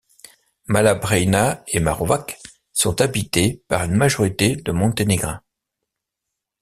[0.65, 2.39] Mala Braina et Marovac
[2.73, 5.43] sont habités par une majorité de Monténégrins.